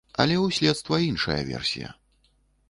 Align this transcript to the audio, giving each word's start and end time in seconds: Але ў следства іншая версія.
Але 0.23 0.35
ў 0.35 0.47
следства 0.59 0.99
іншая 1.09 1.37
версія. 1.51 1.93